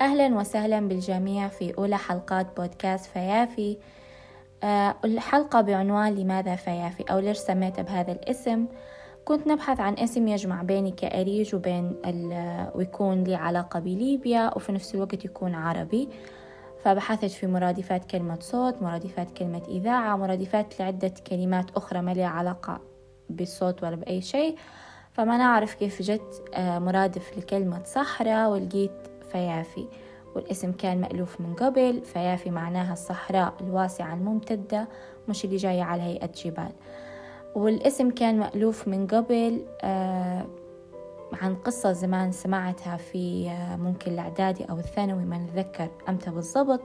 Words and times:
أهلا 0.00 0.34
وسهلا 0.34 0.88
بالجميع 0.88 1.48
في 1.48 1.74
أولى 1.78 1.98
حلقات 1.98 2.56
بودكاست 2.56 3.10
فيافي. 3.10 3.78
أه 4.62 4.94
الحلقة 5.04 5.60
بعنوان 5.60 6.14
لماذا 6.14 6.56
فيافي 6.56 7.02
أو 7.02 7.18
ليش 7.18 7.36
سميتها 7.38 7.82
بهذا 7.82 8.12
الاسم. 8.12 8.66
كنت 9.24 9.46
نبحث 9.46 9.80
عن 9.80 9.94
اسم 9.98 10.28
يجمع 10.28 10.62
بيني 10.62 10.90
كأريج 10.90 11.54
وبين 11.54 11.96
ويكون 12.74 13.24
لي 13.24 13.34
علاقة 13.34 13.80
بليبيا 13.80 14.56
وفي 14.56 14.72
نفس 14.72 14.94
الوقت 14.94 15.24
يكون 15.24 15.54
عربي. 15.54 16.08
فبحثت 16.84 17.30
في 17.30 17.46
مرادفات 17.46 18.04
كلمة 18.04 18.38
صوت 18.40 18.82
مرادفات 18.82 19.30
كلمة 19.30 19.62
إذاعة 19.68 20.16
مرادفات 20.16 20.80
لعدة 20.80 21.14
كلمات 21.26 21.70
أخرى 21.76 22.02
ما 22.02 22.14
لها 22.14 22.26
علاقة 22.26 22.80
بالصوت 23.30 23.82
ولا 23.82 23.96
بأي 23.96 24.20
شيء. 24.20 24.56
فما 25.12 25.36
نعرف 25.36 25.74
كيف 25.74 26.02
جت 26.02 26.42
آه، 26.54 26.78
مرادف 26.78 27.38
لكلمة 27.38 27.82
صحراء 27.84 28.50
ولقيت 28.50 29.09
فيافي 29.32 29.86
والاسم 30.34 30.72
كان 30.72 31.00
مألوف 31.00 31.40
من 31.40 31.54
قبل 31.54 32.02
فيافي 32.04 32.50
معناها 32.50 32.92
الصحراء 32.92 33.54
الواسعة 33.60 34.14
الممتدة 34.14 34.88
مش 35.28 35.44
اللي 35.44 35.56
جاية 35.56 35.82
على 35.82 36.02
هيئة 36.02 36.30
جبال. 36.44 36.72
والاسم 37.54 38.10
كان 38.10 38.38
مألوف 38.38 38.88
من 38.88 39.06
قبل 39.06 39.64
آه 39.82 40.46
عن 41.42 41.54
قصة 41.54 41.92
زمان 41.92 42.32
سمعتها 42.32 42.96
في 42.96 43.50
آه 43.50 43.76
ممكن 43.76 44.12
الإعدادي 44.12 44.64
أو 44.64 44.78
الثانوي 44.78 45.24
ما 45.24 45.38
نتذكر 45.38 45.88
أمتى 46.08 46.30
بالضبط. 46.30 46.80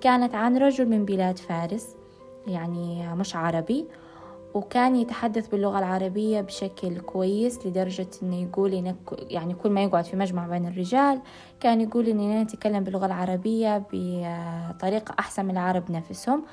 كانت 0.00 0.34
عن 0.34 0.56
رجل 0.56 0.88
من 0.88 1.04
بلاد 1.04 1.38
فارس 1.38 1.96
يعني 2.46 3.14
مش 3.14 3.36
عربي. 3.36 3.86
وكان 4.54 4.96
يتحدث 4.96 5.48
باللغة 5.48 5.78
العربية 5.78 6.40
بشكل 6.40 7.00
كويس 7.00 7.66
لدرجة 7.66 8.08
إنه 8.22 8.42
يقول 8.42 8.74
إنه 8.74 8.96
يعني 9.10 9.54
كل 9.54 9.70
ما 9.70 9.82
يقعد 9.82 10.04
في 10.04 10.16
مجمع 10.16 10.46
بين 10.46 10.66
الرجال 10.66 11.20
كان 11.60 11.80
يقول 11.80 12.08
إننا 12.08 12.42
نتكلم 12.42 12.84
باللغة 12.84 13.06
العربية 13.06 13.82
بطريقة 13.92 15.14
أحسن 15.18 15.44
من 15.44 15.50
العرب 15.50 15.90
نفسهم. 15.90 16.44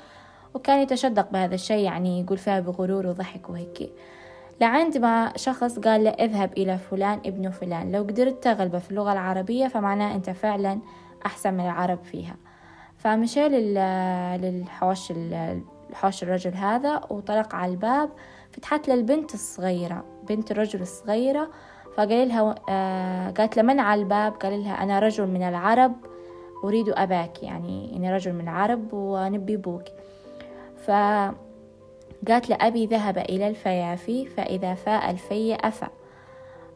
وكان 0.54 0.78
يتشدق 0.78 1.30
بهذا 1.30 1.54
الشيء 1.54 1.84
يعني 1.84 2.20
يقول 2.20 2.38
فيها 2.38 2.60
بغرور 2.60 3.06
وضحك 3.06 3.50
وهيك. 3.50 3.92
لعند 4.60 4.98
ما 4.98 5.32
شخص 5.36 5.78
قال 5.78 6.04
له 6.04 6.10
اذهب 6.10 6.52
إلى 6.52 6.78
فلان 6.78 7.20
ابن 7.26 7.50
فلان 7.50 7.92
لو 7.92 8.02
قدرت 8.02 8.44
تغلبه 8.44 8.78
في 8.78 8.90
اللغة 8.90 9.12
العربية 9.12 9.68
فمعناه 9.68 10.14
أنت 10.14 10.30
فعلا 10.30 10.78
أحسن 11.26 11.54
من 11.54 11.64
العرب 11.64 11.98
فيها. 12.04 12.36
فمشى 12.98 13.48
للحوش 14.38 15.12
حوش 15.94 16.22
الرجل 16.22 16.54
هذا 16.54 17.00
وطرق 17.10 17.54
على 17.54 17.72
الباب 17.72 18.10
فتحت 18.52 18.88
له 18.88 18.94
البنت 18.94 19.34
الصغيرة 19.34 20.04
بنت 20.28 20.50
الرجل 20.50 20.80
الصغيرة 20.80 21.50
فقال 21.96 22.28
لها 22.28 22.54
آه 22.68 23.30
قالت 23.30 23.56
له 23.56 23.62
من 23.62 23.80
على 23.80 24.00
الباب؟ 24.00 24.32
قال 24.32 24.60
لها 24.62 24.82
أنا 24.82 24.98
رجل 24.98 25.26
من 25.26 25.42
العرب 25.42 25.92
أريد 26.64 26.88
أباك 26.88 27.42
يعني 27.42 27.96
إني 27.96 28.14
رجل 28.14 28.32
من 28.32 28.40
العرب 28.40 28.88
ونبي 28.92 29.56
بوك 29.56 29.84
فقالت 30.86 32.48
له 32.48 32.58
أبي 32.60 32.86
ذهب 32.86 33.18
إلى 33.18 33.48
الفيافي 33.48 34.26
فإذا 34.26 34.74
فاء 34.74 35.10
الفي 35.10 35.54
أفى. 35.54 35.86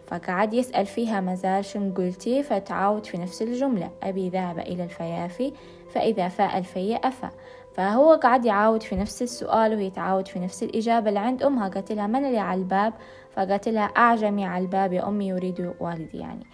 فقعد 0.07 0.55
يسأل 0.55 0.87
فيها 0.87 1.21
مازال 1.21 1.65
شن 1.65 1.93
قلتي 1.95 2.43
فتعاود 2.43 3.07
في 3.07 3.19
نفس 3.19 3.43
الجملة. 3.43 3.91
أبي 4.03 4.29
ذهب 4.29 4.59
إلى 4.59 4.85
الفيافي 4.85 5.53
فإذا 5.95 6.29
فاء 6.29 6.59
الفي 6.59 6.97
أفى. 7.05 7.29
فهو 7.75 8.15
قعد 8.15 8.45
يعاود 8.45 8.83
في 8.83 8.97
نفس 8.97 9.23
السؤال 9.23 9.75
وهي 9.75 9.91
تعاود 9.91 10.29
في 10.29 10.39
نفس 10.39 10.63
الإجابة 10.63 11.09
اللي 11.09 11.21
عند 11.21 11.43
أمها. 11.43 11.69
قالت 11.69 11.93
لها 11.93 12.07
من 12.07 12.25
اللي 12.25 12.39
على 12.39 12.61
الباب؟ 12.61 12.93
فقالت 13.33 13.69
لها 13.69 13.85
أعجمي 13.85 14.45
على 14.45 14.65
الباب 14.65 14.93
يا 14.93 15.09
أمي 15.09 15.29
يريد 15.29 15.75
والدي. 15.81 16.19
يعني 16.19 16.47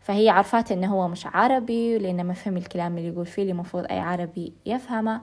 فهي 0.00 0.28
عرفت 0.28 0.72
إنه 0.72 0.94
هو 0.94 1.08
مش 1.08 1.26
عربي 1.26 1.98
لأنه 1.98 2.22
ما 2.22 2.32
فهم 2.32 2.56
الكلام 2.56 2.98
اللي 2.98 3.08
يقول 3.08 3.26
فيه 3.26 3.42
اللي 3.42 3.52
المفروض 3.52 3.84
أي 3.90 3.98
عربي 3.98 4.52
يفهمه 4.66 5.20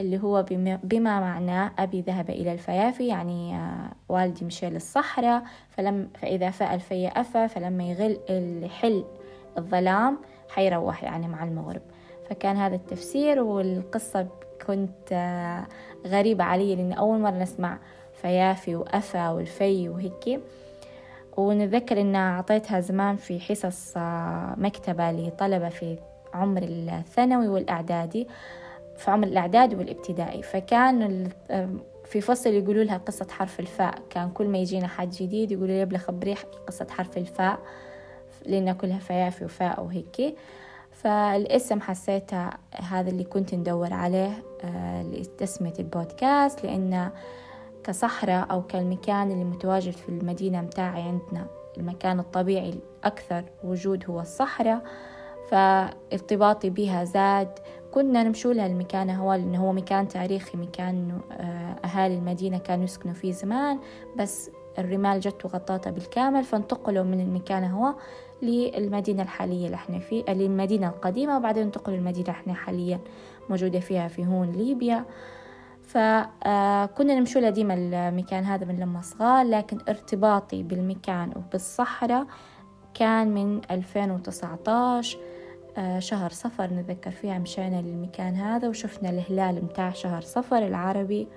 اللي 0.00 0.22
هو 0.22 0.42
بما 0.82 1.20
معناه 1.20 1.72
أبي 1.78 2.00
ذهب 2.00 2.30
إلى 2.30 2.52
الفيافي 2.52 3.06
يعني 3.06 3.56
آه، 3.56 3.92
والدي 4.08 4.44
مشى 4.44 4.70
للصحراء 4.70 5.42
فلم 5.70 6.08
فإذا 6.20 6.50
فاء 6.50 6.74
الفي 6.74 7.08
أفى 7.08 7.48
فلما 7.48 7.84
يغل 7.84 8.18
يحل 8.64 9.04
الظلام 9.58 10.18
حيروح 10.48 11.04
يعني 11.04 11.28
مع 11.28 11.44
المغرب. 11.44 11.82
فكان 12.30 12.56
هذا 12.56 12.74
التفسير 12.74 13.42
والقصة 13.42 14.26
كنت 14.66 15.12
غريبة 16.06 16.44
علي 16.44 16.76
لأن 16.76 16.92
أول 16.92 17.18
مرة 17.18 17.30
نسمع 17.30 17.78
فيافي 18.12 18.76
وأفا 18.76 19.30
والفي 19.30 19.88
وهيك 19.88 20.40
ونتذكر 21.36 22.00
إن 22.00 22.16
أعطيتها 22.16 22.80
زمان 22.80 23.16
في 23.16 23.40
حصص 23.40 23.92
آه، 23.96 24.54
مكتبة 24.58 25.10
لطلبة 25.12 25.68
في 25.68 25.98
عمر 26.34 26.62
الثانوي 26.62 27.48
والإعدادي 27.48 28.28
في 28.96 29.10
عمر 29.10 29.26
الإعدادي 29.26 29.76
والإبتدائي. 29.76 30.42
فكان 30.42 31.28
في 32.04 32.20
فصل 32.20 32.50
يقولوا 32.50 32.84
لها 32.84 32.96
قصة 32.96 33.26
حرف 33.30 33.60
الفاء. 33.60 33.94
كان 34.10 34.30
كل 34.30 34.46
ما 34.46 34.58
يجينا 34.58 34.88
حد 34.88 35.10
جديد 35.10 35.52
يقولوا 35.52 35.84
لي 35.84 35.98
خبري 35.98 36.34
قصة 36.66 36.86
حرف 36.90 37.18
الفاء 37.18 37.58
لأن 38.46 38.72
كلها 38.72 38.98
فيافي 38.98 39.44
وفاء 39.44 39.84
وهيك 39.84 40.36
فالاسم 40.94 41.80
حسيته 41.80 42.50
هذا 42.72 43.10
اللي 43.10 43.24
كنت 43.24 43.54
ندور 43.54 43.92
عليه 43.92 44.44
آه، 44.64 45.02
لتسمية 45.02 45.72
البودكاست 45.78 46.64
لأن 46.64 47.10
كصحراء 47.84 48.50
أو 48.50 48.62
كالمكان 48.62 49.30
اللي 49.30 49.44
متواجد 49.44 49.92
في 49.92 50.08
المدينة 50.08 50.60
متاعي 50.60 51.02
عندنا 51.02 51.46
المكان 51.78 52.20
الطبيعي 52.20 52.70
الأكثر 52.70 53.44
وجود 53.64 54.04
هو 54.10 54.20
الصحراء 54.20 54.82
فارتباطي 55.50 56.70
بها 56.70 57.04
زاد. 57.04 57.58
كنا 57.94 58.22
نمشوا 58.22 58.52
لها 58.52 58.66
المكان 58.66 59.10
هو 59.10 59.34
لأنه 59.34 59.66
هو 59.66 59.72
مكان 59.72 60.08
تاريخي 60.08 60.58
مكان 60.58 61.20
آه، 61.32 61.76
أهالي 61.84 62.14
المدينة 62.14 62.58
كانوا 62.58 62.84
يسكنوا 62.84 63.14
فيه 63.14 63.32
زمان 63.32 63.78
بس 64.16 64.50
الرمال 64.78 65.20
جت 65.20 65.44
وغطاته 65.44 65.90
بالكامل 65.90 66.44
فانتقلوا 66.44 67.04
من 67.04 67.20
المكان 67.20 67.64
هو 67.64 67.94
للمدينة 68.42 69.22
الحالية 69.22 69.66
اللي 69.66 69.74
إحنا 69.74 69.98
فيه 69.98 70.24
للمدينة 70.28 70.88
القديمة 70.88 71.36
وبعدين 71.36 71.62
انتقلوا 71.62 71.96
للمدينة 71.96 72.30
إحنا 72.30 72.54
حاليا 72.54 73.00
موجودة 73.50 73.80
فيها 73.80 74.08
في 74.08 74.26
هون 74.26 74.52
ليبيا. 74.52 75.04
فكنا 75.82 77.14
نمشوا 77.14 77.50
ديما 77.50 77.74
المكان 77.74 78.44
هذا 78.44 78.64
من 78.64 78.80
لما 78.80 79.00
صغار 79.00 79.46
لكن 79.46 79.78
ارتباطي 79.88 80.62
بالمكان 80.62 81.32
وبالصحراء 81.36 82.26
كان 82.94 83.34
من 83.34 83.60
2019 83.70 85.18
آه، 85.76 85.98
شهر 85.98 86.30
صفر 86.30 86.66
نتذكر 86.66 87.10
فيها 87.10 87.38
مشينا 87.38 87.82
للمكان 87.82 88.34
هذا 88.34 88.68
وشفنا 88.68 89.10
الهلال 89.10 89.64
متاع 89.64 89.90
شهر 89.90 90.20
صفر 90.20 90.66
العربي. 90.66 91.28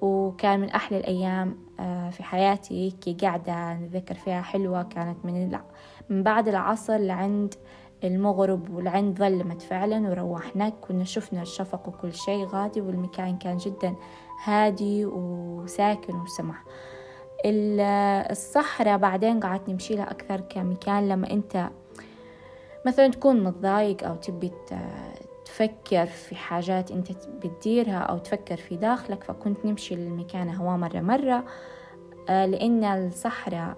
وكان 0.00 0.60
من 0.60 0.70
أحلى 0.70 0.98
الأيام 0.98 1.58
آه، 1.80 2.10
في 2.10 2.22
حياتي 2.22 2.90
كي 2.90 3.12
قاعدة 3.14 3.74
نتذكر 3.74 4.14
فيها 4.14 4.42
حلوة 4.42 4.82
كانت 4.82 5.24
من 5.24 5.44
من 6.10 6.22
بعد 6.22 6.48
العصر 6.48 6.96
لعند 6.96 7.54
المغرب 8.04 8.74
ولعند 8.74 9.18
ظلمت 9.18 9.62
فعلا 9.62 10.10
وروحنا 10.10 10.68
كنا 10.68 11.04
شفنا 11.04 11.42
الشفق 11.42 11.88
وكل 11.88 12.14
شيء 12.14 12.46
غادي 12.46 12.80
والمكان 12.80 13.38
كان 13.38 13.56
جدا 13.56 13.94
هادي 14.44 15.06
وساكن 15.06 16.14
وسمح 16.20 16.64
الصحراء 18.30 18.98
بعدين 18.98 19.40
قعدت 19.40 19.68
نمشي 19.68 19.96
لها 19.96 20.10
أكثر 20.10 20.40
كمكان 20.40 21.08
لما 21.08 21.30
أنت 21.30 21.70
مثلا 22.86 23.08
تكون 23.08 23.44
متضايق 23.44 24.04
أو 24.06 24.14
تبي 24.14 24.52
تفكر 25.44 26.06
في 26.06 26.36
حاجات 26.36 26.90
أنت 26.90 27.12
بتديرها 27.28 27.98
أو 27.98 28.18
تفكر 28.18 28.56
في 28.56 28.76
داخلك 28.76 29.24
فكنت 29.24 29.66
نمشي 29.66 29.94
للمكان 29.94 30.54
هو 30.54 30.76
مرة 30.76 31.00
مرة. 31.00 31.44
آه، 32.28 32.46
لأن 32.46 32.84
الصحراء 32.84 33.76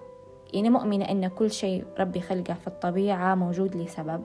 يعني 0.53 0.69
مؤمنة 0.69 1.05
أن 1.05 1.27
كل 1.27 1.51
شيء 1.51 1.85
ربي 1.99 2.21
خلقه 2.21 2.53
في 2.53 2.67
الطبيعة 2.67 3.35
موجود 3.35 3.75
لسبب 3.75 4.23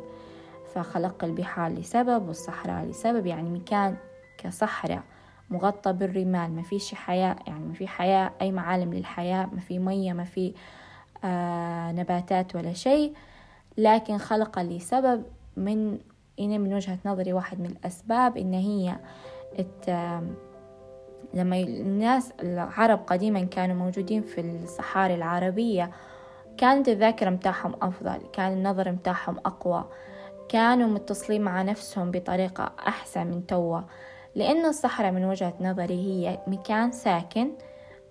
فخلق 0.75 1.25
البحار 1.25 1.73
لسبب 1.73 2.29
والصحراء 2.29 2.85
لسبب 2.85 3.27
يعني 3.27 3.51
مكان 3.51 3.97
كصحراء 4.39 5.03
مغطى 5.51 5.93
بالرمال 5.93 6.51
ما 6.51 6.63
فيش 6.63 6.95
حياة 6.95 7.37
يعني 7.47 7.65
ما 7.65 7.75
في 7.75 7.87
حياة 7.87 8.33
أي 8.43 8.53
معالم 8.53 8.95
للحياة 8.95 9.47
ما 9.53 9.61
في 9.61 9.79
مية 9.79 10.13
ما 10.13 10.25
في 10.25 10.55
آه 11.25 11.93
نباتات 11.93 12.57
ولا 12.57 12.73
شيء 12.73 13.13
لكن 13.79 14.19
خلق 14.19 14.59
لسبب 14.59 15.25
من 15.57 15.99
إن 16.41 16.61
من 16.61 16.75
وجهة 16.75 16.99
نظري 17.05 17.33
واحد 17.33 17.61
من 17.61 17.67
الأسباب 17.67 18.37
إن 18.37 18.55
هي 18.55 18.97
لما 21.35 21.61
الناس 21.61 22.33
العرب 22.43 22.99
قديما 23.07 23.45
كانوا 23.45 23.77
موجودين 23.77 24.23
في 24.23 24.41
الصحاري 24.41 25.15
العربية 25.15 25.91
كانت 26.59 26.89
الذاكرة 26.89 27.31
متاعهم 27.31 27.75
أفضل 27.83 28.19
كان 28.33 28.53
النظر 28.53 28.93
متاعهم 28.93 29.39
أقوى. 29.39 29.85
كانوا 30.49 30.89
متصلين 30.89 31.43
مع 31.43 31.63
نفسهم 31.63 32.11
بطريقة 32.11 32.73
أحسن 32.87 33.27
من 33.27 33.47
توا 33.47 33.81
لأن 34.35 34.67
الصحراء 34.67 35.13
من 35.13 35.25
وجهة 35.25 35.55
نظري 35.61 35.95
هي 35.95 36.39
مكان 36.47 36.93
ساكن 36.93 37.51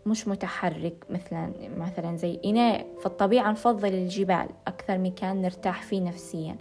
مش 0.05 0.27
متحرك 0.27 1.05
مثلا 1.09 1.53
مثلا 1.77 2.17
زي 2.17 2.39
إنا 2.45 2.77
في 2.99 3.05
الطبيعة 3.05 3.51
نفضل 3.51 3.93
الجبال 3.93 4.47
أكثر 4.67 4.97
مكان 4.97 5.41
نرتاح 5.41 5.81
فيه 5.81 6.01
نفسيا. 6.01 6.55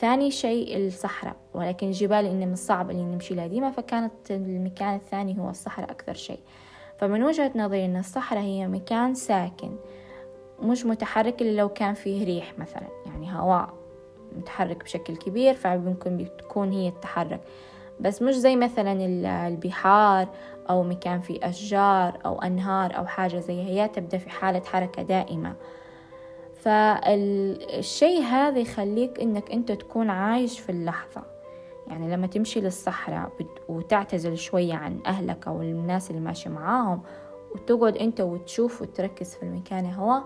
ثاني 0.00 0.30
شيء 0.30 0.76
الصحراء 0.76 1.36
ولكن 1.54 1.86
الجبال 1.86 2.26
إن 2.26 2.46
من 2.46 2.52
الصعب 2.52 2.90
اللي 2.90 3.02
نمشي 3.02 3.34
لها. 3.34 3.46
ديما 3.46 3.70
فكانت 3.70 4.30
المكان 4.30 4.94
الثاني 4.94 5.38
هو 5.38 5.50
الصحراء 5.50 5.90
أكثر 5.90 6.14
شيء. 6.14 6.40
فمن 6.98 7.22
وجهة 7.22 7.52
نظري 7.56 7.84
أن 7.84 7.96
الصحراء 7.96 8.42
هي 8.42 8.68
مكان 8.68 9.14
ساكن. 9.14 9.76
مش 10.62 10.86
متحرك 10.86 11.42
إلا 11.42 11.56
لو 11.56 11.68
كان 11.68 11.94
فيه 11.94 12.24
ريح 12.24 12.58
مثلا. 12.58 12.88
يعني 13.06 13.32
هواء 13.32 13.68
متحرك 14.36 14.84
بشكل 14.84 15.16
كبير 15.16 15.54
فممكن 15.54 16.16
بتكون 16.16 16.72
هي 16.72 16.88
التحرك. 16.88 17.40
بس 18.00 18.22
مش 18.22 18.34
زي 18.34 18.56
مثلا 18.56 18.92
البحار 19.48 20.28
أو 20.70 20.82
مكان 20.82 21.20
فيه 21.20 21.48
أشجار 21.48 22.18
أو 22.24 22.42
أنهار 22.42 22.96
أو 22.96 23.06
حاجة 23.06 23.38
زي 23.38 23.62
هي 23.62 23.88
تبدأ 23.88 24.18
في 24.18 24.30
حالة 24.30 24.60
حركة 24.60 25.02
دائمة. 25.02 25.54
فالشيء 26.54 28.22
هذا 28.22 28.58
يخليك 28.58 29.20
إنك 29.20 29.50
أنت 29.50 29.72
تكون 29.72 30.10
عايش 30.10 30.60
في 30.60 30.72
اللحظة. 30.72 31.22
يعني 31.88 32.14
لما 32.14 32.26
تمشي 32.26 32.60
للصحراء 32.60 33.30
وتعتزل 33.68 34.38
شوية 34.38 34.74
عن 34.74 35.00
أهلك 35.06 35.48
أو 35.48 35.62
الناس 35.62 36.10
اللي 36.10 36.20
ماشي 36.20 36.48
معاهم 36.48 37.02
وتقعد 37.54 37.96
أنت 37.96 38.20
وتشوف 38.20 38.82
وتركز 38.82 39.34
في 39.34 39.42
المكان 39.42 39.92
هو 39.92 40.22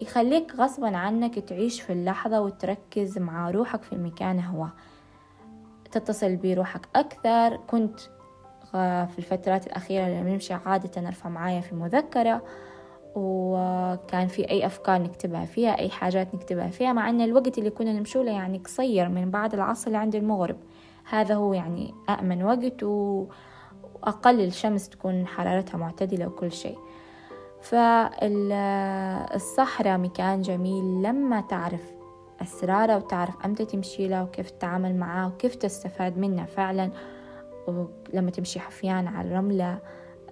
يخليك 0.00 0.54
غصبا 0.54 0.96
عنك 0.96 1.38
تعيش 1.38 1.80
في 1.80 1.92
اللحظة 1.92 2.40
وتركز 2.40 3.18
مع 3.18 3.50
روحك 3.50 3.82
في 3.82 3.92
المكان 3.92 4.40
هو. 4.40 4.66
تتصل 5.92 6.36
بروحك 6.36 6.88
أكثر. 6.96 7.56
كنت 7.56 8.00
في 8.72 9.18
الفترات 9.18 9.66
الأخيرة 9.66 10.08
لما 10.08 10.30
نمشي 10.32 10.54
عادة 10.54 11.08
أرفع 11.08 11.28
معايا 11.28 11.60
في 11.60 11.74
مذكرة 11.74 12.42
وكان 13.14 14.26
في 14.26 14.50
أي 14.50 14.66
أفكار 14.66 15.02
نكتبها 15.02 15.44
فيها 15.44 15.78
أي 15.78 15.90
حاجات 15.90 16.34
نكتبها 16.34 16.68
فيها 16.68 16.92
مع 16.92 17.08
أن 17.08 17.20
الوقت 17.20 17.58
اللي 17.58 17.70
كنا 17.70 17.92
نمشوا 17.92 18.24
له 18.24 18.32
يعني 18.32 18.58
قصير 18.58 19.08
من 19.08 19.30
بعد 19.30 19.54
العصر 19.54 19.90
لعند 19.90 20.14
المغرب. 20.14 20.56
هذا 21.10 21.34
هو 21.34 21.52
يعني 21.52 21.94
أأمن 22.08 22.42
وقت 22.42 22.84
وأقل 24.02 24.40
الشمس 24.40 24.88
تكون 24.88 25.26
حرارتها 25.26 25.78
معتدلة 25.78 26.26
وكل 26.26 26.52
شيء. 26.52 26.78
فالصحراء 29.20 29.98
مكان 29.98 30.42
جميل 30.42 31.02
لما 31.02 31.40
تعرف 31.40 31.92
أسراره 32.42 32.96
وتعرف 32.96 33.34
أمتى 33.44 33.64
تمشي 33.64 34.08
له 34.08 34.22
وكيف 34.22 34.50
تتعامل 34.50 34.96
معاه 34.96 35.28
وكيف 35.28 35.54
تستفاد 35.54 36.18
منه 36.18 36.44
فعلا. 36.44 36.90
ولما 37.66 38.30
تمشي 38.30 38.60
حفيان 38.60 39.06
على 39.06 39.28
الرملة 39.28 39.78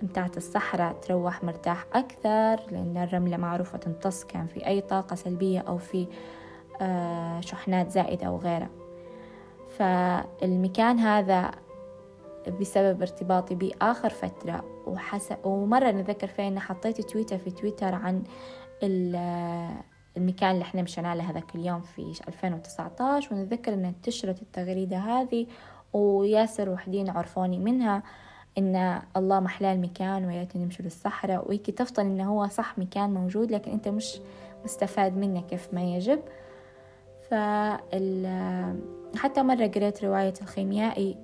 متاعت 0.03 0.37
الصحراء 0.37 0.93
تروح 0.93 1.44
مرتاح 1.44 1.87
أكثر 1.93 2.61
لأن 2.71 2.97
الرملة 2.97 3.37
معروفة 3.37 3.79
تمتص 3.79 4.25
كان 4.25 4.47
في 4.47 4.67
أي 4.67 4.81
طاقة 4.81 5.17
سلبية 5.17 5.61
أو 5.61 5.79
في 5.79 6.06
آه، 6.81 7.41
شحنات 7.41 7.91
زائدة 7.91 8.26
أو 8.26 8.37
غيرها. 8.37 8.71
فالمكان 9.79 10.99
هذا 10.99 11.50
بسبب 12.50 13.00
ارتباطي 13.00 13.55
به 13.55 13.73
آخر 13.83 14.09
فترة. 14.09 14.65
وحس... 14.87 15.33
ومرة 15.45 15.91
نذكر 15.91 16.27
فيها 16.27 16.49
إن 16.49 16.59
حطيت 16.59 17.00
تويتر 17.00 17.39
في 17.39 17.50
تويتر 17.50 17.95
عن 17.95 18.23
المكان 20.17 20.50
اللي 20.50 20.62
إحنا 20.62 20.83
مشينا 20.83 21.15
له 21.15 21.31
هذاك 21.31 21.55
اليوم 21.55 21.81
في 21.81 22.12
2019 22.29 23.35
ونتذكر 23.35 23.75
إن 23.75 23.85
انتشرت 23.85 24.43
التغريدة 24.43 24.97
هذه 24.97 25.47
وياسر 25.93 26.69
وحدين 26.71 27.11
عرفوني 27.11 27.59
منها 27.59 28.03
إن 28.59 29.03
الله 29.17 29.41
محلاه 29.41 29.73
المكان 29.73 30.25
وياتي 30.25 30.59
نمشي 30.59 30.83
للصحراء 30.83 31.49
ويكي 31.49 31.73
تفضل 31.73 32.03
إنه 32.03 32.31
هو 32.33 32.49
صح 32.49 32.79
مكان 32.79 33.15
موجود 33.15 33.50
لكن 33.50 33.71
أنت 33.71 33.89
مش 33.89 34.21
مستفاد 34.65 35.17
منه 35.17 35.41
كيف 35.41 35.75
ما 35.75 35.83
يجب. 35.83 36.21
فال 37.31 38.27
حتى 39.17 39.43
مرة 39.43 39.67
قريت 39.67 40.05
رواية 40.05 40.35
الخيميائي 40.43 41.17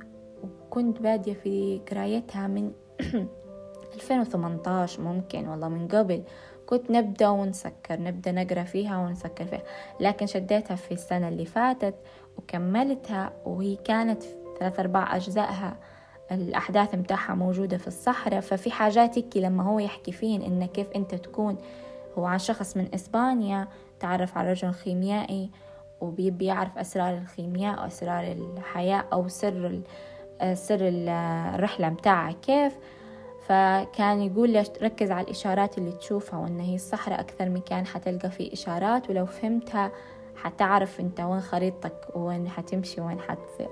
وكنت 0.74 1.02
بادية 1.02 1.32
في 1.32 1.80
قرايتها 1.90 2.46
من 2.46 2.72
2018 3.94 5.02
ممكن 5.02 5.48
والله 5.48 5.68
من 5.68 5.88
قبل. 5.88 6.22
كنت 6.66 6.90
نبدأ 6.90 7.28
ونسكر 7.28 8.00
نبدأ 8.00 8.32
نقرأ 8.32 8.62
فيها 8.62 8.98
ونسكر 8.98 9.44
فيها. 9.44 9.62
لكن 10.00 10.26
شديتها 10.26 10.74
في 10.74 10.94
السنة 10.94 11.28
اللي 11.28 11.44
فاتت 11.44 11.94
وكملتها 12.38 13.32
وهي 13.44 13.76
كانت 13.76 14.22
ثلاث 14.58 14.80
أرباع 14.80 15.16
أجزائها 15.16 15.76
الأحداث 16.32 16.94
متاعها 16.94 17.34
موجودة 17.34 17.76
في 17.78 17.88
الصحراء. 17.88 18.40
ففي 18.40 18.70
حاجات 18.70 19.18
هيك 19.18 19.36
لما 19.36 19.62
هو 19.62 19.78
يحكي 19.78 20.12
فين 20.12 20.42
إن 20.42 20.66
كيف 20.66 20.90
أنت 20.96 21.14
تكون 21.14 21.56
هو 22.18 22.24
عن 22.24 22.38
شخص 22.38 22.76
من 22.76 22.94
إسبانيا 22.94 23.68
تعرف 24.00 24.38
على 24.38 24.50
رجل 24.50 24.70
خيميائي 24.70 25.50
وبيبي 26.00 26.44
يعرف 26.44 26.78
أسرار 26.78 27.18
الخيمياء 27.18 27.82
وأسرار 27.82 28.32
الحياة 28.32 29.04
أو 29.12 29.28
سر 29.28 29.80
سر 30.54 30.78
الرحلة 30.80 31.88
متاعها 31.88 32.32
كيف. 32.32 32.78
فكان 33.46 34.22
يقول 34.22 34.50
لي 34.50 34.64
ركز 34.82 35.10
على 35.10 35.24
الإشارات 35.24 35.78
اللي 35.78 35.92
تشوفها 35.92 36.38
وإن 36.38 36.60
هي 36.60 36.74
الصحراء 36.74 37.20
أكثر 37.20 37.48
مكان 37.48 37.86
حتلقى 37.86 38.30
فيه 38.30 38.52
إشارات 38.52 39.10
ولو 39.10 39.26
فهمتها 39.26 39.92
حتعرف 40.36 41.00
أنت 41.00 41.20
وين 41.20 41.40
خريطتك 41.40 41.94
وين 42.14 42.48
حتمشي 42.48 43.00
وين 43.00 43.20
حتصير. 43.20 43.68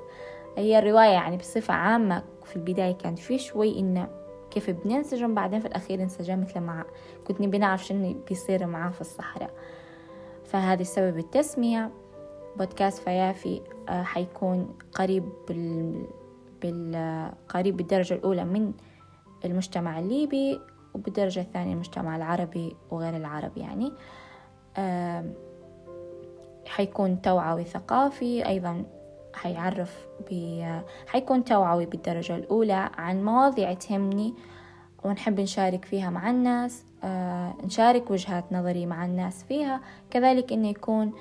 هي 0.57 0.79
الرواية 0.79 1.11
يعني 1.11 1.37
بصفة 1.37 1.75
عامة 1.75 2.23
في 2.45 2.57
البداية 2.57 2.93
كان 2.93 3.15
في 3.15 3.39
شوي 3.39 3.79
إنه 3.79 4.09
كيف 4.51 4.71
بننسجم 4.71 5.35
بعدين 5.35 5.61
في 5.61 5.67
الأخير 5.67 6.03
انسجمت 6.03 6.57
لمع 6.57 6.85
كنت 7.27 7.41
نبي 7.41 7.59
نعرف 7.59 7.85
شنو 7.85 8.15
بيصير 8.29 8.67
معاه 8.67 8.91
في 8.91 9.01
الصحراء. 9.01 9.51
فهذا 10.45 10.83
السبب 10.83 11.19
التسمية. 11.19 11.91
بودكاست 12.57 13.03
فيافي 13.03 13.61
آه، 13.89 14.03
حيكون 14.03 14.75
قريب. 14.95 15.29
قريب 17.49 17.77
بالدرجة 17.77 18.15
الأولى 18.15 18.45
من 18.45 18.73
المجتمع 19.45 19.99
الليبي 19.99 20.61
وبالدرجة 20.95 21.41
الثانية 21.41 21.73
المجتمع 21.75 22.17
العربي 22.17 22.77
وغير 22.91 23.17
العربي 23.17 23.61
يعني 23.61 23.93
حيكون 26.67 27.23
توعوي 27.23 27.65
ثقافي 27.65 28.47
أيضا 28.47 28.85
حيعرف. 29.35 30.07
حيكون 31.07 31.45
توعوي 31.45 31.87
بالدرجة 31.87 32.37
الأولى 32.37 32.91
عن 32.99 33.25
مواضيع 33.25 33.75
تهمني 33.75 34.35
ونحب 35.05 35.41
نشارك 35.41 35.85
فيها 35.85 36.11
مع 36.11 36.31
الناس 36.31 36.85
آه 37.05 37.55
نشارك 37.65 38.11
وجهات 38.11 38.45
نظري 38.53 38.87
مع 38.87 39.05
الناس 39.05 39.45
فيها 39.45 39.81
كذلك 40.11 40.53
إنه 40.53 40.69
يكون 40.69 41.13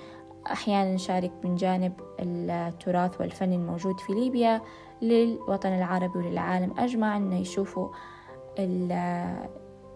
أحيانا 0.47 0.93
نشارك 0.93 1.31
من 1.43 1.55
جانب 1.55 1.93
التراث 2.19 3.21
والفن 3.21 3.53
الموجود 3.53 3.99
في 3.99 4.13
ليبيا 4.13 4.61
للوطن 5.01 5.69
العربي 5.69 6.17
وللعالم 6.17 6.73
أجمع 6.79 7.17
أنه 7.17 7.39
يشوفوا 7.39 7.89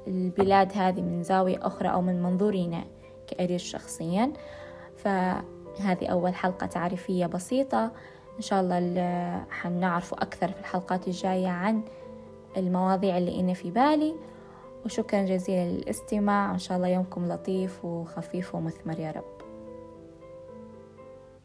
البلاد 0.07 0.71
هذه 0.75 1.01
من 1.01 1.23
زاوية 1.23 1.67
أخرى 1.67 1.89
أو 1.89 2.01
من 2.01 2.23
منظورنا 2.23 2.83
كأريج 3.27 3.59
شخصيا. 3.59 4.33
فهذه 4.97 6.07
أول 6.11 6.35
حلقة 6.35 6.65
تعريفية 6.65 7.25
بسيطة. 7.25 7.91
إن 8.37 8.41
شاء 8.41 8.61
الله 8.61 9.45
حنعرفوا 9.49 10.23
أكثر 10.23 10.47
في 10.47 10.59
الحلقات 10.59 11.07
الجاية 11.07 11.47
عن 11.47 11.81
المواضيع 12.57 13.17
اللي 13.17 13.39
إنا 13.39 13.53
في 13.53 13.71
بالي. 13.71 14.15
وشكرا 14.85 15.21
جزيلا 15.21 15.69
للاستماع. 15.71 16.51
وإن 16.51 16.59
شاء 16.59 16.77
الله 16.77 16.87
يومكم 16.87 17.27
لطيف 17.27 17.85
وخفيف 17.85 18.55
ومثمر 18.55 18.99
يا 18.99 19.11
رب. 19.11 19.34